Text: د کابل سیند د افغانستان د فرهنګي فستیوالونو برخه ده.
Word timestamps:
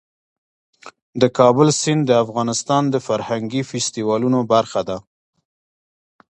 د 1.21 1.23
کابل 1.37 1.67
سیند 1.81 2.03
د 2.07 2.11
افغانستان 2.23 2.83
د 2.89 2.95
فرهنګي 3.07 3.61
فستیوالونو 3.69 4.39
برخه 4.53 4.81
ده. 4.89 4.97